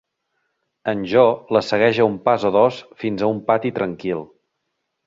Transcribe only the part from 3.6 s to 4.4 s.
tranquil.